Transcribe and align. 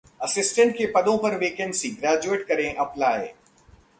assistant 0.21 0.73
के 0.77 0.85
पदों 0.85 1.17
पर 1.17 1.35
वैकेंसी, 1.37 1.89
ग्रेजुएट 1.91 2.47
करें 2.47 2.75
अप्लाई 2.75 3.27